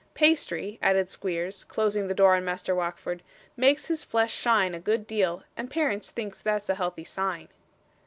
Pastry,' 0.15 0.79
added 0.81 1.11
Squeers, 1.11 1.63
closing 1.63 2.07
the 2.07 2.15
door 2.15 2.33
on 2.33 2.43
Master 2.43 2.73
Wackford, 2.73 3.21
'makes 3.55 3.85
his 3.85 4.03
flesh 4.03 4.33
shine 4.33 4.73
a 4.73 4.79
good 4.79 5.05
deal, 5.05 5.43
and 5.55 5.69
parents 5.69 6.09
thinks 6.09 6.41
that 6.41 6.67
a 6.69 6.73
healthy 6.73 7.03
sign. 7.03 7.49